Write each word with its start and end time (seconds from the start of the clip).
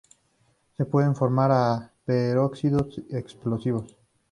Se 0.77 0.83
pueden 0.85 1.15
formar 1.15 1.91
peróxidos 2.07 3.03
explosivos. 3.11 3.95